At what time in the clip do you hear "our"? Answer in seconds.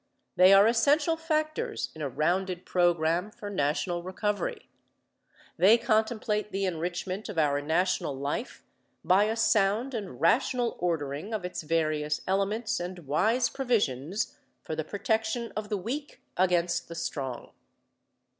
7.37-7.61